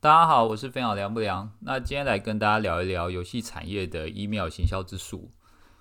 [0.00, 1.50] 大家好，我是飞鸟凉不凉。
[1.58, 5.32] 那今天来跟大家聊一聊游戏产业的 email 行销之术。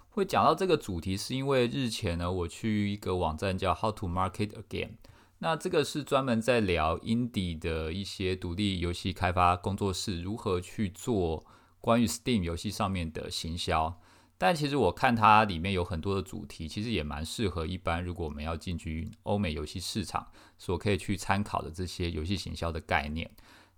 [0.10, 4.96] 会讲到这个主题，是因为日前呢，我去一个网站叫 How to Market a Game。
[5.38, 11.46] 那这个是专门在聊 indie 的一些独立游戏开发工作室如何去做
[11.80, 14.02] 关于 Steam 游戏上面的行销。
[14.40, 20.26] 但其实我看它里面有很多的主题，其实也蛮适合一般如果我们要进军欧美游戏市场
[20.58, 23.30] 所可以去参考的这些游戏行销的概念。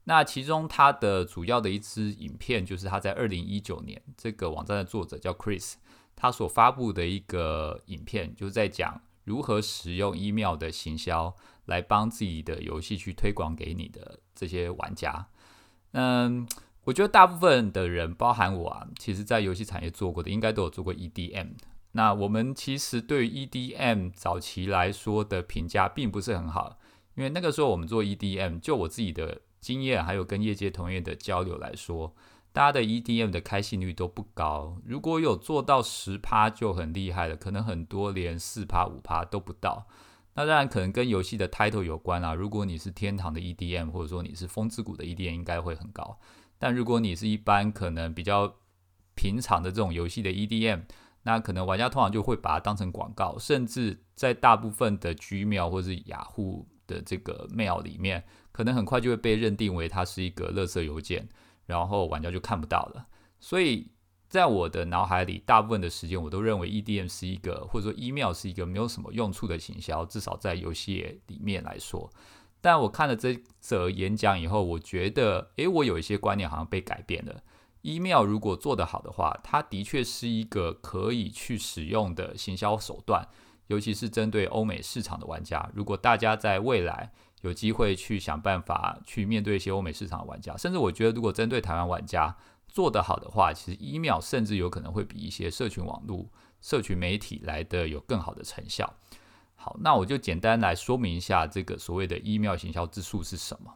[0.09, 5.75] 那其中它的主要的一支影片，就是他在二零一九年这个网站的作者叫 Chris，
[6.15, 15.27] 他所发布的一个影片，就是在讲如何使用 email 的行销来帮自己的游戏去推广给你的这些玩家。
[15.91, 16.47] 嗯，
[16.86, 21.50] 我觉得大部分的人，包含我啊，其实在游戏产业做过的，应该都有做过 EDM。
[21.91, 26.79] 那我们其实对 EDM 早期来说的评价并不是很好，
[27.14, 29.41] 因为那个时候我们做 EDM，就我自己的。
[29.59, 32.13] 经验还有跟业界同业的交流来说，
[32.52, 34.78] 大家的 EDM 的开信率都不高。
[34.86, 39.88] 如果有做到十趴就很厉害了，可能很多连四趴五趴都不到。
[40.36, 42.34] 那当然可能跟游戏的 title 有关啊。
[42.34, 46.19] 如果你是天堂的 EDM，或者说你是风之谷的 EDM，应该会很高。
[46.58, 48.56] 但如果你是一般可能比较
[49.16, 50.84] 平常的这种游戏的 EDM，
[51.23, 58.26] 那可能玩家通常就会把它当成广告，甚至在大部分的 Gmail 或是雅虎的这个 mail 里面。
[58.52, 61.30] 可能很快就会被认定为它是一个垃圾邮件，
[61.66, 63.08] 然后玩家就看不到了。
[63.40, 63.88] 所以
[64.28, 72.12] 在我的脑海里，大部分的时间我都认为 EDM 是一个，或者说 email 是一个没有什么用处的行销，至少在游戏里面来说。
[72.59, 77.42] 但我看了这则演讲以后，我觉得，诶，我有一些观念好像被改变了。
[77.84, 83.26] email 如果做得好的话，它的确是一个可以去使用的行销手段，
[83.70, 85.70] 尤其是针对欧美市场的玩家。
[85.73, 92.36] 如果大家在未来，有机会去想办法去面对一些欧美市场的玩家，甚至我觉得，如果针对台湾玩家
[92.67, 96.25] 做得好的话，其实 email 甚至有可能会比一些社群网络、
[96.59, 98.94] 社群媒体来的有更好的成效。
[99.56, 103.75] 好，那我就简单来说明一下这个所谓的 email 行销之术是什么。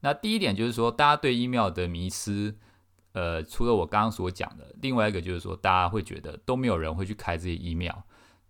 [0.00, 2.54] 那第一点就是说，大家对 email 的迷思，
[3.12, 7.96] 呃，除了我刚刚所讲的，另外一个就是说，大家会觉得都没有人会去开这些 email。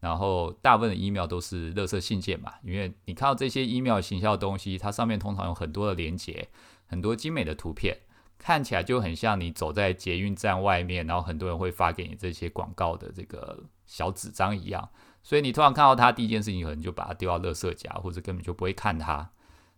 [0.03, 6.49] 然后大部分的 email 都是垃圾信件嘛，因为你看到这些 email 行销的东西，它上面通常有很多的连接，
[6.87, 7.97] 很多精美的图片，
[8.37, 14.89] 看起来就很像你走在捷运站外面，然后很多人会发给你这些广告的这个小纸张一样。
[15.23, 19.31] 所以你突然看到它，第一件事情可能就把它丢到垃圾夹，或者根本就不会看它。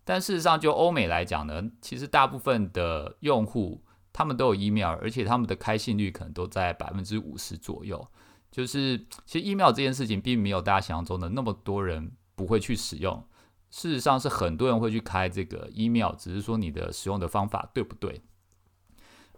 [0.06, 8.08] 但事实上，就欧美来讲呢，其实大部分的用户他们都有 email，而且他们的开信率可能都在百分之五十左右。
[8.54, 13.26] 就是其实 email 这件事情并没有大家想象中的那么多人不会去使用，
[13.68, 18.22] 事实上是很多人会去开这个 email，只是说你的使用的方法对不对？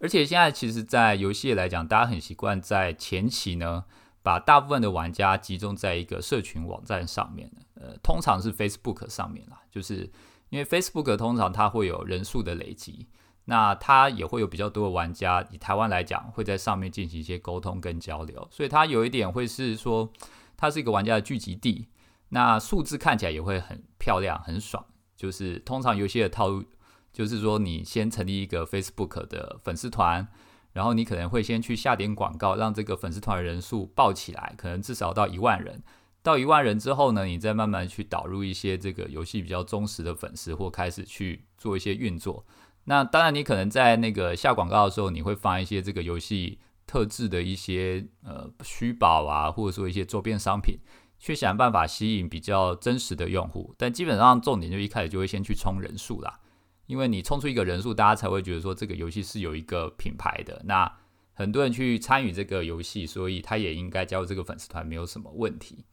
[0.03, 3.87] 而且现在其实，在游戏来讲，大家很习惯在前期呢，
[4.23, 10.13] 把大部分的玩家集中在一个社群网站上面，呃，通常是 Facebook 上面啦，就是
[10.51, 13.07] 因为 Facebook 通常它会有人数的累积。
[13.47, 20.13] 那它也会有比较多的玩家，以台湾来讲，会在上面进行一些沟通跟交流，所以它有一点会是说，
[20.57, 21.89] 它是一个玩家的聚集地。
[22.31, 24.85] 那数字看起来也会很漂亮、很爽。
[25.15, 26.65] 就是通常游戏的套路，
[27.13, 30.29] 就是说你先成立一个 Facebook 的粉丝团，
[30.73, 35.83] 然后你可能会先去下点广告，让这个粉丝团人数爆起来，可能至少到一万人。
[36.23, 42.45] 到一万人之后呢，你再慢慢去导入一些这个游戏比较忠实的粉丝，或开始去做一些运作。
[42.89, 50.79] 那当然，你可能在那个下广告的时候，你会放一些这个游戏特制的一些呃虚宝啊，或者说一些周边商品，
[51.19, 53.75] 去想办法吸引比较真实的用户。
[53.77, 56.39] 但基本上重点就一开始就会先去冲人数啦，
[56.87, 60.63] 因为你冲出一个人数，大家才会觉得说这个游戏是有一个品牌的。
[60.65, 60.91] 那
[61.35, 65.85] 很多人去参与这个游戏，所以他也应该加入这个粉丝团，没有什么问题。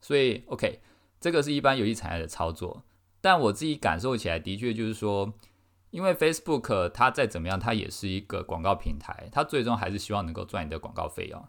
[0.00, 0.80] 所以 OK，
[1.20, 2.82] 这个是一般游戏产业的操作。
[3.20, 5.34] 但我自己感受起来，的确就是说。
[5.90, 11.44] 因为 Facebook 它再怎么样，它也是一个广告平台，它最终还是希望能够赚你的广告费用。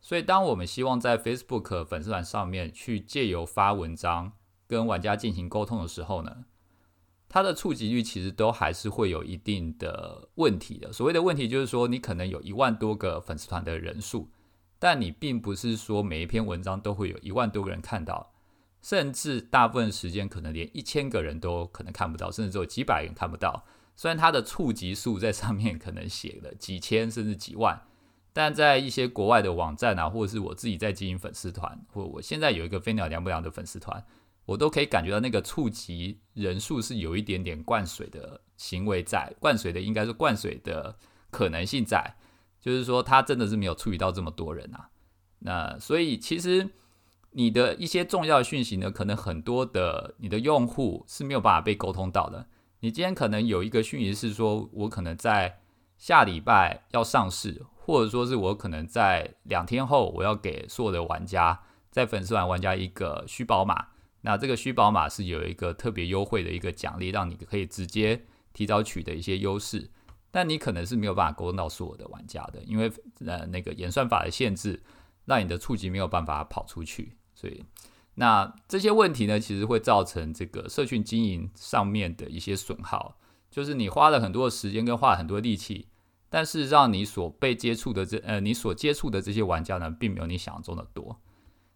[0.00, 4.32] 所以，当我们希望在 Facebook 粉丝团上面去借由发文章
[4.66, 6.44] 跟玩家进行沟通的时候呢，
[7.28, 10.92] 它的触及率其实都还是会有一定的问题的。
[10.92, 14.30] 所谓的问题就是说，你可能有一万多个粉丝团的人数，
[14.78, 18.32] 但你并不是说每一篇文章都会有一万多个人看到。
[18.82, 23.64] 甚至大部分时间可能连一千个人都可能看不到，甚至只有几百人看不到。
[23.96, 27.82] 虽然它的触及数在上面可能写了几千甚至几万，
[28.32, 34.02] 但在一些国外的网站啊，或者是我自己在经营粉丝团，或我现在有一个飞鸟凉不凉的粉丝团，
[34.46, 40.96] 我都可以感觉到那个触及人数是有一点点灌水的行为在，灌水的应该是灌水的
[41.30, 42.16] 可能性在，
[42.58, 44.88] 就是说他真的是没有触及到这么多人啊。
[45.40, 46.70] 那所以其实
[47.32, 52.46] 你的一些重要讯息呢，可能很多的你的用户是没有办法被沟通到的。
[52.80, 55.60] 你今天可能有一个讯息是说，我可能在
[55.96, 61.60] 下礼拜要上市，或者说是我可能在两天后我要给所有的玩家，
[61.90, 63.88] 在粉丝团玩家一个虚宝码。
[64.22, 69.90] 那这个虚宝码是有一个特别优惠的一个奖励，让你可以直接提早取得一些优势。
[70.30, 72.90] 但你可能是没有办法沟通到所有的玩家的，因为
[73.26, 74.82] 呃那个演算法的限制，
[75.26, 77.16] 让你的触及没有办法跑出去。
[77.40, 77.64] 所以
[78.16, 83.16] 那这些问题呢，其实会造成这个社群经营上面的一些损耗，
[83.50, 85.86] 就是你花了很多的时间跟花了很多力气，
[86.28, 91.20] 但是让你所被接触的这呃你所接触的这些玩家呢，并没有你想象中的多。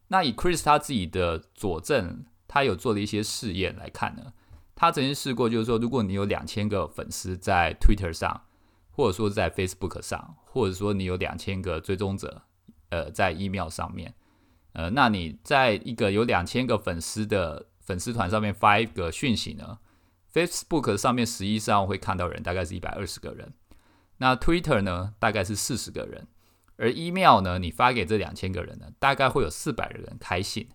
[0.08, 2.26] 那以 Chris 他自己的佐证。
[2.46, 4.32] 他有做了一些试验来看呢，
[4.76, 8.42] 他曾经试过，就是说，如果你有两千个粉丝在 Twitter 上，
[8.92, 12.42] 或者说在 Facebook 上，或者说你有两千个追踪者，
[12.90, 14.14] 呃，在 email 上面，
[14.74, 19.78] 呃，那你在一个有两千个粉丝的粉丝团上面发一个讯息呢
[20.32, 23.52] ，Facebook 上面实际上会看到人大概是一百二十个人，
[24.18, 26.26] 那 Twitter 呢大概是四十个人，
[26.76, 30.68] 而 email 呢，你发给这两千个人呢，大概会有四百人开信。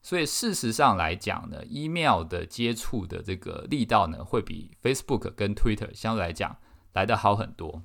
[0.00, 6.56] 所以事实上来讲呢，email 的接触的这个力道呢，会比 Facebook 跟 Twitter 相对来讲
[6.92, 7.82] 来得好很多。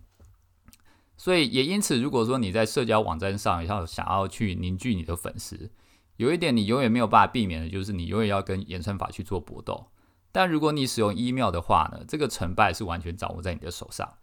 [1.15, 5.71] 所以也因此，如果说你在社交网站上要想要去凝聚你的粉丝，
[6.17, 9.87] 有一点你永远没有办法避免的，就是你永远要跟演算法去做搏斗。
[10.31, 14.13] 但如果你使用 email 的话呢，这个成败是完全掌握在你的手上。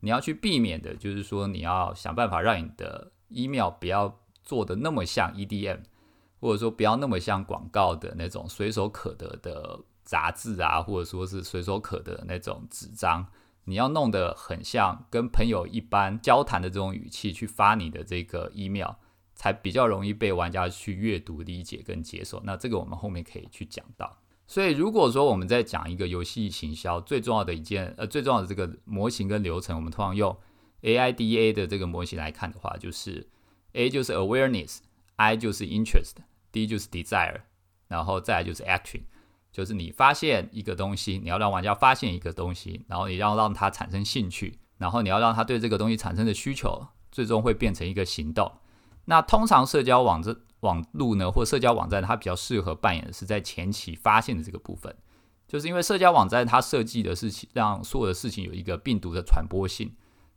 [0.00, 5.80] 你要去避免的，就是说你要想办法让你的 email 不要做的那么像 EDM。
[6.40, 13.26] 或者说不要那么像广告的那种随手可得的杂志啊，或者说是随手可得的那种纸张，
[13.64, 18.92] 你要弄得很像跟朋友一般交谈的这种语气去发你的这个 email，
[19.34, 22.40] 才比较容易被玩家去阅读、理解跟接受。
[22.44, 24.18] 那这个我们后面可以去讲到。
[24.46, 30.36] 所以如果说我们在讲一个游戏行销最重要的一件呃最重要的这个模型跟流程，我们通常用
[30.82, 33.28] AIDA 的这个模型来看的话，就是
[33.74, 37.42] A 就是 awareness，I 就是 interest，D 就是 desire，
[37.86, 39.02] 然后再来就是 action，
[39.52, 48.50] 就是你发现一个东西，你要让玩家发现一个东西，然后你要让他产生兴趣，然后你要让他对这个东西产生的需求，最终会变成一个行动。
[49.06, 54.94] 那通常社交网站网路呢，或社交网站，它比较适合扮演的是在前期发现的这个部分，
[55.48, 59.92] 就是因为社交网站它设计的是让所有的事情有一个病毒的传播性，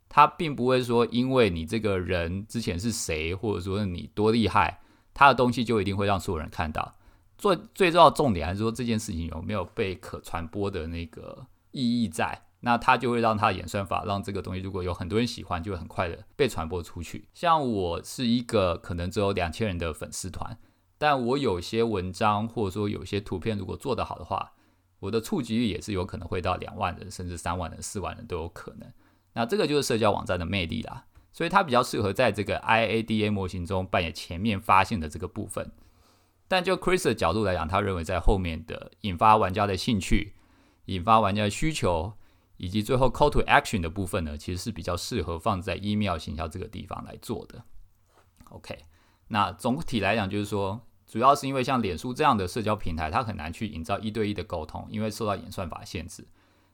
[0.09, 4.79] 它并不会说因为你这个人之前是谁，或者说你多厉害。
[5.15, 6.91] 他的东西就一定会让所有人看到。
[7.37, 17.27] 最最重要的重点还是说这件事情有没有被可传播的那个意义在，那它就会让它演算法让这个东西如果有很多人喜欢，就会很快的被传播出去。
[17.33, 20.57] 像我是一个可能只有两千人的粉丝团，
[20.97, 24.53] 但我有些文章或者说有些图片如果做得好的话，
[24.99, 28.89] 我的触及率也是有可能会到两万人，甚至三万人、四万人都有可能。
[29.33, 31.05] 那这个就是社交网站的魅力啦。
[31.33, 35.71] 所以它比较适合在这个 IADA 模型中扮演前面发现的这个部分，
[36.53, 40.35] 但就 Chris 的角度来讲，他认为在后面的引发玩家的兴趣、
[40.85, 42.13] 引发玩家的需求，
[42.57, 47.63] 以及最后 Call to Action 的部分呢，其实是比较适合放在 email 行销这个地方来做的。
[48.51, 48.85] OK，
[49.29, 56.27] 那总体来讲就是说，主要是因为像脸书这样的社交平台，它很难去营造一对一的沟通，因为受到演算法限制，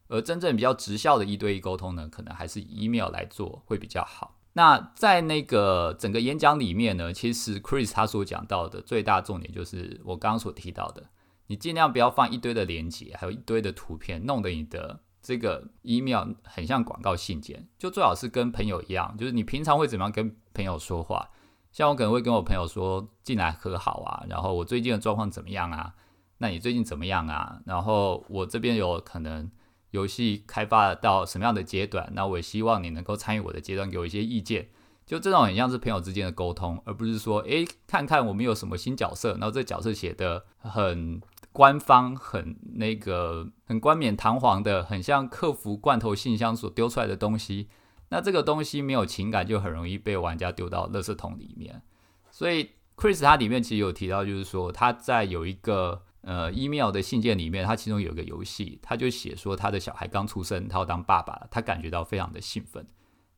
[0.10, 4.39] 而真正比较直效的一对一沟通呢，可能还是 email 来做会比较好。
[4.54, 11.08] 那在那个整个演讲里面呢，其实 Chris 他所讲到的最大重点就是我刚刚所提到的，
[11.48, 17.68] 你尽量不要放一堆的连接，还有一堆的图片，弄得你的这个 email 很像广告信件。
[17.78, 21.30] 就最好是跟朋友一样，就是你平常会怎么样跟朋友说话？
[21.72, 25.94] 像我可能会跟我朋友说进来和好啊，然后我最近的状况怎么样啊？
[26.40, 27.62] 那你最近怎么样啊？
[27.66, 29.50] 然后我这边有可能。
[29.92, 32.12] 游戏开发到什么样的阶段？
[32.14, 34.70] 那我也希望你能够参与我的阶段，给我一些意见。
[35.06, 41.20] 就这种很像是朋友之间的沟通，而不是说，诶，看看我们有什么新角色，然后这角色写的很
[41.52, 47.68] 官方、很那个、很冠冕堂皇的，很像客服罐头信箱所丢出来的东西。
[48.10, 51.82] 那这个东西没有情感，就很容易被玩家丢到垃圾桶里面。
[52.30, 56.04] 所以，Chris 他里面其实有提到，就是说他在有一个。
[56.22, 62.86] 呃，email 的信件里面，他其中有一个游戏，他就写说他的小孩刚出生，他要当爸爸了，他感觉到非常的兴奋。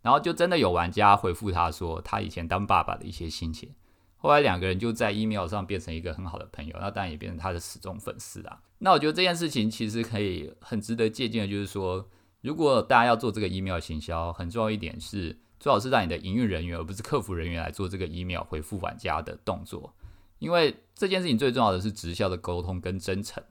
[0.02, 3.70] 然后就真的有玩家回复他说他以前当爸爸的一些心情。
[4.18, 8.62] 后来两个人就在 email 上变成一个很好的朋友，那当然也变成他的死忠粉丝啊。
[8.80, 12.08] 那我觉得这件事情其实可以很值得借鉴的，就是说，
[12.42, 19.94] 如果大家要做这个 email 行销，很重要一点是，最好是让你的营运人员而不是客服人员来做这个 email 回复玩家的动作，
[20.42, 23.42] 因为这件事情最重要的是直销的沟通跟真诚。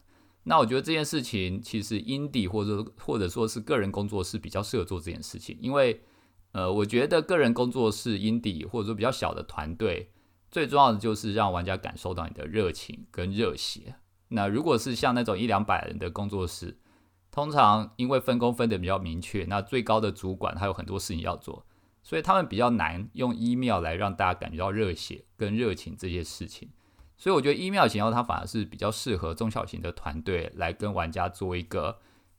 [0.42, 6.02] 那我觉得这件事情其实 i n d i 或者或者说是个人工作室比较适合做这件事情，因为
[6.50, 10.10] 呃，我觉得个人工作室 i n d i 或者说比较小的团队，
[10.50, 13.94] 最重要的就是让玩家感受到你的热情跟热血。
[14.28, 16.76] 那如果是像那种一两百人的工作室，
[17.30, 21.64] 通常因为分工分的比较明确，那最高的主管他有很多事情要做，
[22.02, 26.70] 所以他们比较难用 email 来让大家感觉到热血跟热情这些事情。
[27.20, 31.98] 所以我觉得 email 型号它反而是比较适合中小型的团队来跟玩家做一个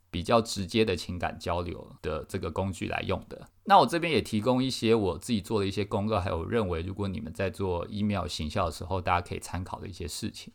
[0.10, 3.48] 比较直接的情感交流的这个工具来用的。
[3.66, 10.52] 那我这边也提供一些我自己做的一些功课，还有认为如果你们在做 email 行销的时候，大家可以参考的一些事情。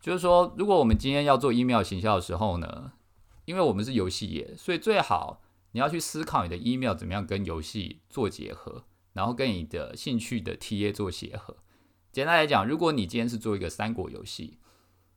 [0.00, 2.92] 就是说，如果我们今天要做 email 行销的时候呢，
[3.44, 11.56] 因为我们是游戏业，所以最好你要去思考你的 email 怎么样跟游戏做结合，然后跟你的兴趣的 TA 做结合。
[12.14, 14.56] 简单来讲，如果你今天是做一个三国游戏，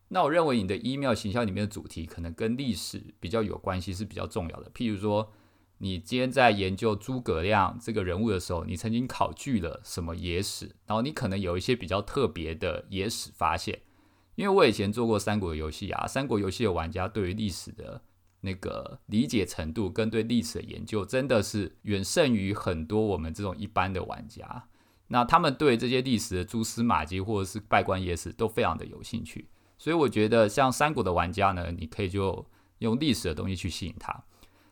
[0.08, 4.72] 那我认为你的 email 形象里面的主题可能跟历史比较有关系，是比较重要的。
[4.72, 5.32] 譬如说，
[5.78, 13.80] 你今天在研究诸葛亮这个人物的时候，你曾经考据了什么野史，然后你可能有一些比较特别的野史发现。
[14.34, 18.02] 因为我以前做过三国游戏啊，三国游戏的玩家对于历史的
[18.42, 24.68] 那个理解程度跟对历史的研究，真的是远胜于很多我们这种一般的玩家。
[25.10, 29.48] 那他们对这些历史的蛛丝马迹或者是拜官野史都非常的有兴趣，
[29.78, 32.46] 所以我觉得像三国的玩家呢，你可以就
[32.80, 34.24] 用历史的东西去吸引他。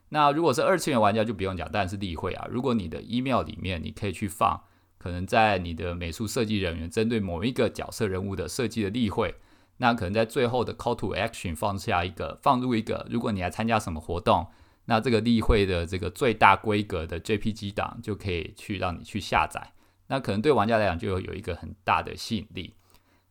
[0.09, 2.47] 那如果是二次元玩家就不用讲，当然是例会啊。
[2.49, 4.61] 如果你的 email 里面你可以去放，
[4.97, 9.35] 可能在你的美术设计人员针对某一个角色人物的设计的例会，
[9.77, 14.47] 那可能在最后的 call to action 放下一个放入一个，如果你来参加什么活动，
[14.85, 19.71] 那这个例会的这个最大规格的 JPG 档就可以去让你去下载。
[20.07, 22.73] 那可能对玩家来讲就有一个很大的吸引力。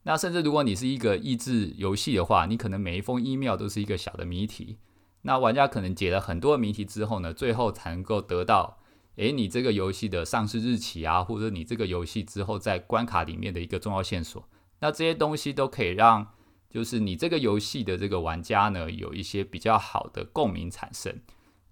[0.02, 4.78] 那甚至如果你是一个益智游戏的话，你可能每一封 email 都是一个小的谜题。
[5.22, 8.78] 那玩家可能解了很多谜题之后呢，最后才能够得到，
[9.16, 14.46] 诶，你这个游戏的上市日期啊，或者你这个游戏之后在关卡里面的一个重要线索。
[14.80, 16.34] 那这些东西都可以让，
[16.68, 21.18] 就是你这个游戏的这个玩家呢，有一些比较好的共鸣产生。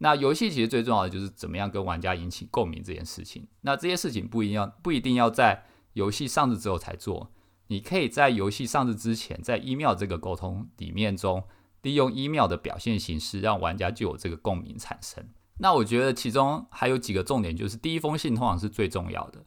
[0.02, 3.46] 那游戏其实最重要的就是怎么样跟玩家引起共鸣这件事情。
[3.60, 7.30] 那这些事情不一定要不一定要在游戏上市之后才做，
[7.68, 11.44] 你可以在游戏上市之前，在 email 这个沟通里面中，
[11.82, 15.24] 利用 email 的表现形式，让玩家就有这个共鸣产生。
[15.58, 19.44] 那我觉得其中还有几个重点，就是第一封信通常是最重要的，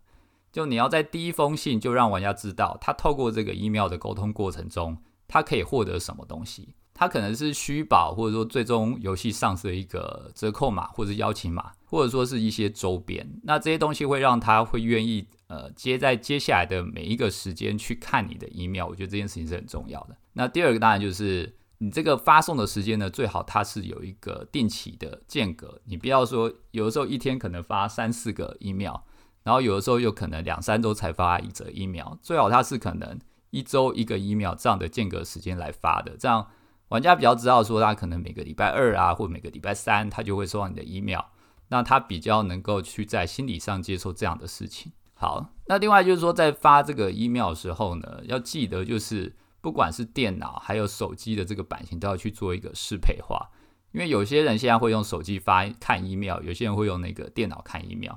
[0.54, 4.98] 就你要在第一封信就让玩家知道，他透过这个 email 的沟通过程中，
[5.28, 6.76] 他可以获得什么东西。
[6.98, 13.30] 它可能是虚宝，或者说最终游戏上市的一个折扣码，或者邀请码，或者说是一些周边。
[13.44, 18.88] 那这些东西会让他会愿意呃接在接下来的每一个时间去看你的 email。
[18.88, 20.16] 我觉得这件事情是很重要的。
[20.32, 25.82] 那第二个当然就是你这个发送的时间呢，最好它是有一个定期的间隔。
[25.84, 28.96] 你不要说有的时候一天可能发三四个 email，
[29.44, 32.14] 然后有的时候又可能两三周才发一则 email。
[32.22, 36.48] 最好它是可能一周一个 email 这样的间隔时间来发的，这样。
[36.90, 41.22] 玩家比较知道说，他可能每个礼拜二啊，或每个礼拜三，他就会收到你的 email，
[41.70, 44.92] 那他比较能够去在心理上接受这样的事情。
[45.16, 53.50] 好，那另外就是说，在发这个 email 的时候呢，要记得就是不管是电脑还有手机的这个版型，都要去做一个适配化，
[53.92, 58.16] 因为有些人现在会用手机发看 email，有些人会用那个电脑看 email。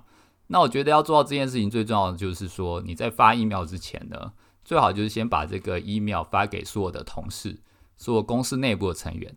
[0.49, 4.33] 那我觉得要做到这件事情，最重要的就是说，你在发 email 之前呢，
[4.65, 7.61] 最好就是先把这个 email 发给所有的同事。
[7.99, 9.37] 做公司内部的成员，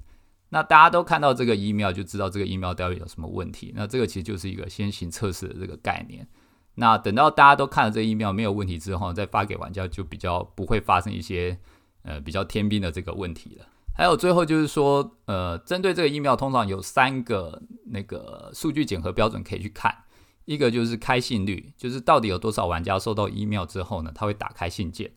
[0.50, 3.74] 那大家都看到这个 email 就知道这个 email 到底有什么问题。
[3.76, 6.26] 那这个其实就是一个先行测试的这个概念。
[6.76, 11.58] 那等到大家都看了这个 email 没有问题之后，再发给玩家就比较不会发生一些
[12.04, 13.66] 呃比较天兵的这个问题了。
[13.94, 19.94] 还有最后就是说，呃，针对这个 email，通常有三个那个数据检核标准可以去看。
[20.46, 25.12] 一个就是开信率，就是到底有多少玩家收到 email 之后呢，他会打开信件。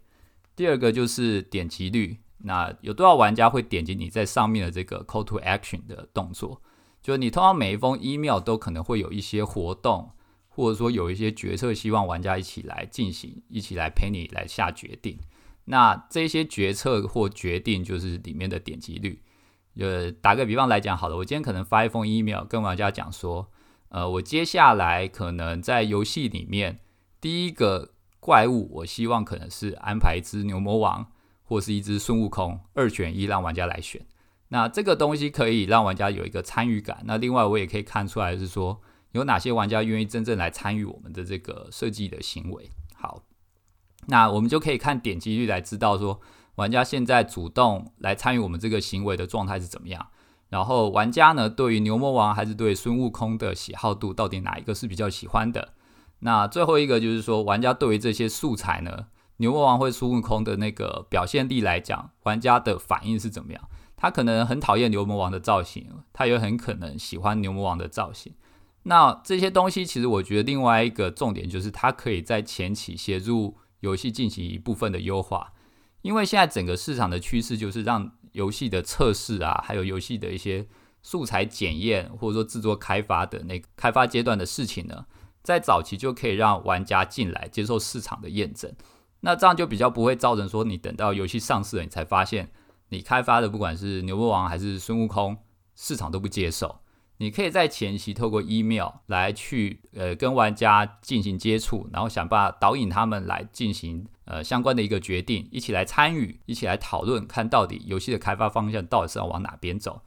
[0.57, 2.19] 第二个就是点击率。
[2.45, 6.61] 那有多少玩家会点击你在上面的这个 call to action 的动作？
[7.03, 10.11] 就是你通常每一封 email 都可能会有一些活动，
[10.49, 15.19] 或者说有一些决策，希望玩家一起来进行，一起来陪你来下决定。
[15.65, 19.23] 那这些决策或决定就是里面的点击率。
[19.77, 23.51] 呃，打个比方来讲，好了，我今天可能发一封 email 跟玩家讲说，
[23.89, 26.81] 呃，我接下来可能在游戏里面
[27.21, 27.93] 第一个。
[28.25, 31.13] 怪物，我希望可能是安排一只牛魔王
[31.45, 34.05] 或是一只孙悟空，二选一让玩家来选。
[34.49, 37.03] 那这个东西可以让玩家有一个参与感。
[37.05, 38.81] 那另外我也可以看出来是说，
[39.13, 42.71] 有哪些玩家愿意真正来参与我们的这个设计的行为。
[42.95, 43.23] 好，
[44.07, 46.21] 那我们就可以看点击率来知道说，
[46.57, 50.09] 玩家现在主动来参与我们这个行为的状态是怎么样。
[50.51, 55.73] 然后玩家呢，对于牛魔王还是对孙悟空的喜好度，到底哪一个是比较喜欢的？
[56.21, 59.07] 那最后一个就是说，玩家对于这些素材呢，
[59.39, 63.69] 牛魔王或孙悟空的那个表现力来讲，玩家的反应是怎么样？
[63.97, 68.35] 他可能很讨厌牛魔王的造型，他也很可能喜欢牛魔王的造型。
[68.85, 75.53] 那这些东西，其实我觉得另外一个重点就是，它可以在前期协助游戏进行一部分的优化，
[76.03, 78.13] 因为现在整个市场的趋势就是让。
[78.35, 80.67] 游戏的测试啊，还有游戏的一些
[81.05, 85.07] 素材检验，或者说制作开发的那个开发阶段的事情呢，
[85.45, 88.75] 在早期就可以让玩家进来接受市场的验证。
[89.25, 92.51] 那这样就比较不会造成说，你等到游戏上市了，你才发现
[92.91, 95.39] 你开发的不管是牛魔王还是孙悟空，
[95.75, 96.81] 市场都不接受。
[97.17, 110.03] 你可以在前期透过 email 来去呃跟玩家进行接触，然后想办法导引他们来进行呃相关的一个决定，一起来参与，一起来讨论，看到底游戏的开发方向到底是要往哪边走。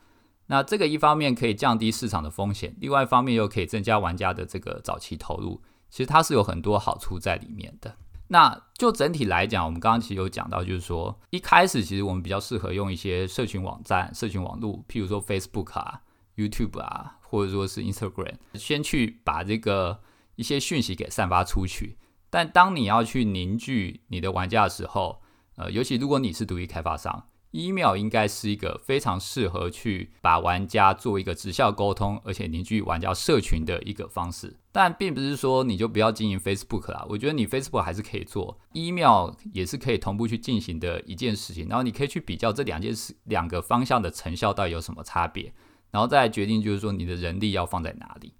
[0.47, 5.61] 那这个一方面可以降低市场的风险，另外一方面又可以增加玩家的这个早期投入。
[5.89, 7.95] 其实它是有很多好处在里面的。
[8.27, 16.01] 那就整体来讲，我们刚刚其实有讲到，就是说一开始其实我们比较适合用一些社群网站、社群网络，譬如说 Facebook 啊。
[16.37, 20.03] YouTube 啊，或者说是 Instagram，先去把这个
[20.35, 21.97] 一些讯息给散发出去。
[22.29, 25.19] 但当你要去凝聚你的玩家的时候，
[25.55, 34.55] 呃，尤其如果你是独立开发商，email 应该是一个非常适合去把玩家做一个直效沟通，而且凝聚玩家社群的一个方式。
[34.71, 41.67] 但并不是说你就不要经营 Facebook 啦，我觉得你 Facebook 还是可以做，email 也是可以同步去进行的一件事情。
[41.67, 45.51] 然后你可以去比较这两件事、两个方向的成效到底有什么差别。
[45.89, 48.33] 然后再决定，就是说你的人力要放在哪里。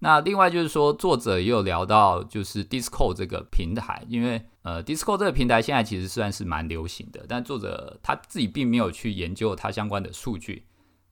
[0.00, 10.66] 那另外就是说，作者也有聊到，就是 Discord 这个平台，因为呃，Discord 这个平台现在其实算是蛮流行的，但作者他自己并没有去研究它相关的数据。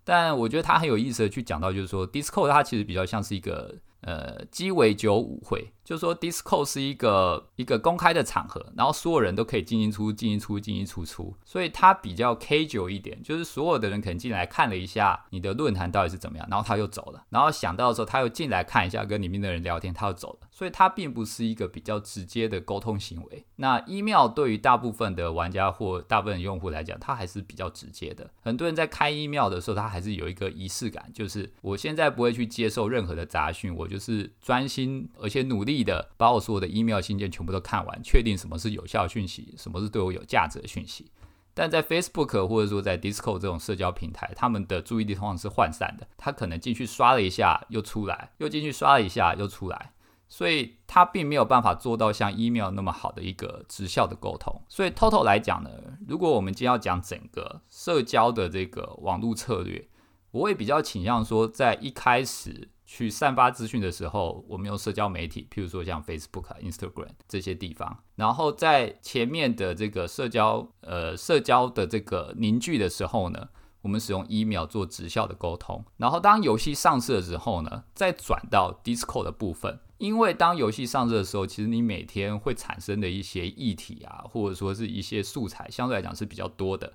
[0.05, 3.77] 但我觉得他很有意思的去讲到，就是说 Discord 它其实比较像是一个。
[4.03, 23.45] 呃，鸡尾酒舞会，就说 d i s c o 是一个一个公开的场合，然后所有人都可以进进出进进出进进出出，所以它比较 K 九一点，就是所有的人可能进来看了一下你的论坛到底是怎么样，然后他又走了，然后想到的时候他又进来看一下跟里面的人聊天，他又走了，所以它并不是一个比较直接的沟通行为。
[23.57, 28.31] 那一秒对于大部分的玩家或大部分用户来讲，它还是比较直接的。
[28.43, 33.89] 很多人在开一秒的时候，他还是有一个仪式感，就是我现在不会去接受任何的杂讯，我。
[33.89, 41.11] 就是专心而且努力的把我所有的 email 信件全部都看完，确定什么是有效讯息，什么是对我有价值的讯息。
[41.55, 49.93] 但在 Facebook 或者说在 Discord 这种社交平台，他们的注意力通常是涣散的，他可能进去刷了一下又出来，又进去刷了一下又出来，
[50.29, 54.63] 所以他并没有办法做到像 email 那么好的一个直效的沟通。
[54.69, 55.71] 所以 total 来讲呢，
[56.07, 59.89] 如果我们今天要讲整个社交的这个网络策略，
[60.31, 62.69] 我会比较倾向说在一开始。
[62.91, 68.03] 去散发资讯的时候，我们用社交媒体，譬如说像 Facebook、Instagram 这些地方。
[68.17, 73.51] 然后在前面的这个社交，呃，社交的这个凝聚的时候呢，
[73.83, 75.85] 我们使用 email 做直效的沟通。
[75.99, 79.79] 然后当游戏上市的时候呢，再转到 d i s c o 的部分。
[79.99, 86.95] 因为当游戏上市的时候，其实你每天会产生的一些议题啊，或者说是一些素材，相对来讲是比较多的。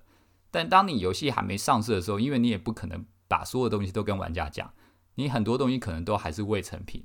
[0.49, 4.73] 但当你游戏还没上市的时候，因为你也不可能把所有东西都跟玩家讲。
[5.15, 7.03] 你很多东西可能都还是未成品，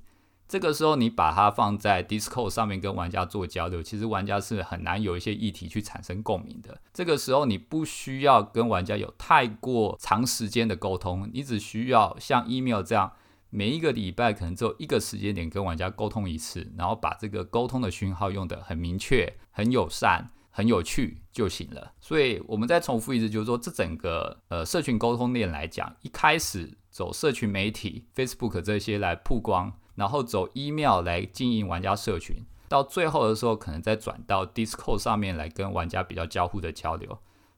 [0.49, 6.81] 这个时候你把它放在 d i s c o 上面跟玩家做交流，其实玩家是很难有一些议题去产生共鸣的。
[6.94, 13.12] 这个时候你不需要跟玩家有太过长时间的沟通，你只需要像 email 这样，
[13.51, 21.92] 每一个礼拜可能只有一个时间点跟玩家沟通一次，然后把这个沟通的讯号用得很明确、很友善、很有趣就行了。
[22.01, 26.79] 所以我们再重复一次，就是说这整个呃社群沟通链来讲，一开始。
[26.98, 37.16] 走社群媒体，Facebook 这些来曝光，然后走 email 来经营玩家社群，到最后的时候，可能再转到 Discord 上面来跟玩家比较交互的交流。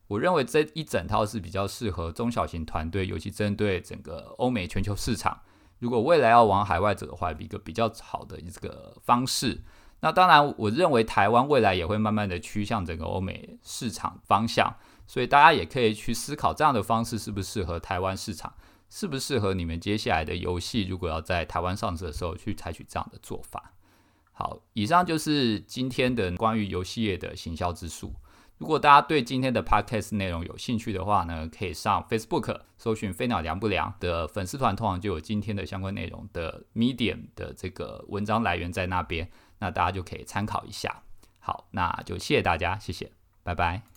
[0.09, 5.41] 我认为这一整套是比较适合中小型团队，尤其针对整个欧美全球市场。
[5.79, 9.63] 如果未来要往海外走的话，一个比较好的一个方式。
[10.01, 14.77] 那当然，我认为台湾未来也会慢慢的趋向整个欧美市场方向，
[15.07, 18.53] 所以大家也可以去思考这样的方式是不是适合台湾市场。
[18.91, 20.85] 适不适合你们接下来的游戏？
[20.87, 23.73] 如果要在台湾上市的时候去采取这样的做法。
[24.33, 28.15] 好，以上就是今天的关于游戏业的行销之术。
[28.59, 41.03] 如果大家对今天的 podcast 内容有兴趣的话呢，可以上 Facebook 搜寻“飞鸟凉不凉”的粉丝团，通常就有今天的相关内容的 Medium 的这个文章来源在那边，那大家就可以参考一下。
[41.39, 43.11] 好，那就谢谢大家，谢谢，
[43.43, 43.91] 拜拜。